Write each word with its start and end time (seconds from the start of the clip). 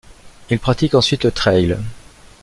Il 0.49 0.57
pratique 0.57 0.95
ensuite 0.95 1.25
le 1.25 1.31
trail. 1.31 1.77